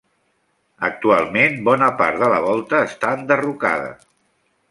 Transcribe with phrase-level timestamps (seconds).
[0.87, 3.93] Actualment, bona part de la volta està enderrocada.